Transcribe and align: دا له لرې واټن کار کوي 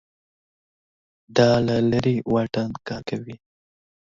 دا 1.35 1.49
له 1.67 1.75
لرې 1.91 2.15
واټن 2.33 2.69
کار 2.87 3.01
کوي 3.09 3.35